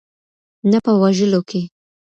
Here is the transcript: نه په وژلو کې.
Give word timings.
نه 0.71 0.79
په 0.85 0.91
وژلو 1.01 1.41
کې. 1.49 1.61